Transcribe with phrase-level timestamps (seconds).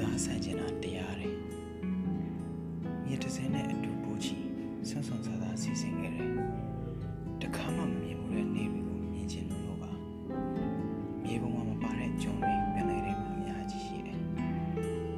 [0.00, 1.34] သားဆန့်ကျင်တာတရားတယ်
[3.04, 4.36] မြေတစင်းနဲ့အတူပိုးချီ
[4.88, 6.30] ဆွန့်ဆွန့်စားစားစီစဉ်ခဲ့တယ်
[7.42, 9.92] တခါမှမမြင်ဘူးတဲ့နေတွေကိုမြင်ချင်လို့ပါ
[11.22, 14.18] မြေပေါ်မှာမပါတဲ့ကြုံတွေပင်လယ်တွေမှာအများကြီးရှိတယ်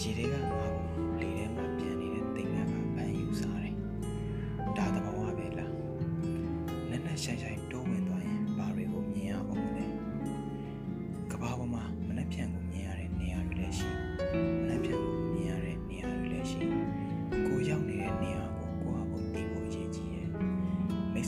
[0.00, 3.74] ရေတွေကငါ့ကိုလေထဲမှာပြန်နေတဲ့တိမ်ငါကပန်းယူစားတယ်
[4.76, 5.72] ဒါသဘောပဲလား
[6.90, 7.53] နက်နက်ရှိုင်ရှိုင်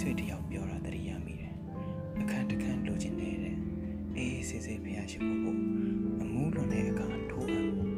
[0.08, 1.52] ဆွေတယောက်ပြောတာတတိယမိတယ်။
[2.20, 3.56] အခန်းတစ်ခန်းလိုချင်နေတဲ့
[4.16, 5.56] အေးအေးဆေးဆေးဖျားရှိဖို့ကို
[6.22, 7.90] အမှုလွန်တဲ့အခါထိုးအပ်ဖို့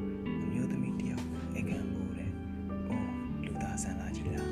[0.45, 2.31] အမျိုးသမီးတယောက်အိတ်ခံဖို့တဲ့။
[2.89, 3.09] အော်
[3.45, 4.51] လူသားဆန်လာကြီးလား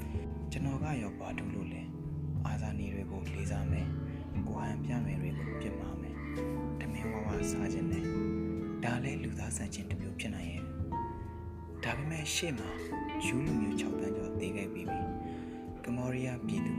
[0.52, 1.82] ။ကျွန်တော်ကရောဘာတူလို့လဲ။
[2.46, 3.86] အာဇာနည်တွေကိုလေးစားမယ်။
[4.48, 6.14] ကိုဟန်ပြမယ်တွေကိုပြစ်မှာမယ်။
[6.80, 8.04] တမင်ဝဝစားခြင်းနဲ့
[8.84, 10.62] ဒါလည်းလူသားဆန်ခြင်းတစ်မျိုးဖြစ်နိုင်ရဲ့။
[11.84, 12.68] ဒါပေမဲ့ရှေ့မှာ
[13.26, 15.00] ယူလူမျိုး6တန်းကျော်တေးခဲ့ပြီးပြီ။
[15.88, 16.72] ကမော်ရီးယားပြည်သူ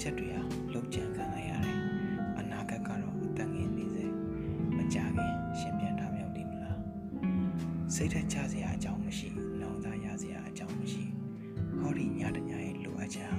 [0.00, 0.42] ချက်တွေဟာ
[0.74, 1.78] လုံးချခံလိုက်ရတယ်။
[2.38, 4.06] အနာဂတ်ကတော့အသက်ငယ်နေစေ
[4.76, 6.78] မကြခင်ရှင်ပြန်ထားမြောက်လိမ့်မလား။
[7.94, 9.28] စိတ်ထက်ချစရာအကြောင်းမရှိ။
[9.60, 11.04] နောင်သားရစရာအကြောင်းမရှိ။
[11.78, 13.38] ဟောဒီညတညရဲ့လိုအပ်ချက်ဟာ